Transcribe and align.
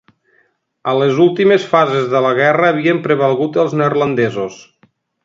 A 0.91 0.93
les 0.99 1.19
últimes 1.25 1.67
fases 1.73 2.07
de 2.13 2.21
la 2.29 2.33
guerra 2.39 2.71
havien 2.71 3.03
prevalgut 3.09 3.61
els 3.65 3.77
neerlandesos. 3.83 4.57